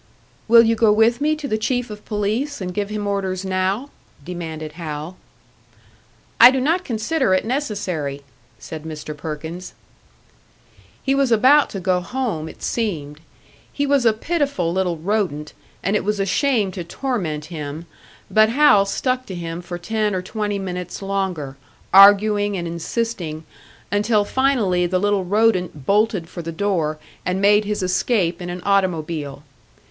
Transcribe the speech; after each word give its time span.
"Will 0.47 0.63
you 0.63 0.73
go 0.75 0.91
with 0.91 1.21
me 1.21 1.35
to 1.35 1.47
the 1.47 1.59
Chief 1.59 1.91
of 1.91 2.03
Police 2.05 2.59
and 2.59 2.73
give 2.73 2.89
him 2.89 3.05
orders 3.05 3.45
now?" 3.45 3.91
demanded 4.25 4.71
Hal. 4.71 5.15
"I 6.39 6.49
do 6.49 6.59
not 6.59 6.83
consider 6.83 7.35
it 7.35 7.45
necessary," 7.45 8.23
said 8.57 8.83
Mr. 8.83 9.15
Perkins. 9.15 9.75
He 11.03 11.13
was 11.13 11.31
about 11.31 11.69
to 11.69 11.79
go 11.79 11.99
home, 12.01 12.49
it 12.49 12.63
seemed. 12.63 13.19
He 13.71 13.85
was 13.85 14.03
a 14.03 14.11
pitiful 14.11 14.73
little 14.73 14.97
rodent, 14.97 15.53
and 15.83 15.95
it 15.95 16.03
was 16.03 16.19
a 16.19 16.25
shame 16.25 16.71
to 16.71 16.83
torment 16.83 17.45
him; 17.53 17.85
but 18.31 18.49
Hal 18.49 18.87
stuck 18.87 19.27
to 19.27 19.35
him 19.35 19.61
for 19.61 19.77
ten 19.77 20.15
or 20.15 20.23
twenty 20.23 20.57
minutes 20.57 21.03
longer, 21.03 21.57
arguing 21.93 22.57
and 22.57 22.67
insisting 22.67 23.43
until 23.91 24.25
finally 24.25 24.87
the 24.87 24.97
little 24.97 25.25
rodent 25.25 25.85
bolted 25.85 26.27
for 26.27 26.41
the 26.41 26.51
door, 26.51 26.97
and 27.23 27.39
made 27.39 27.65
his 27.65 27.83
escape 27.83 28.41
in 28.41 28.49
an 28.49 28.63
automobile. 28.65 29.43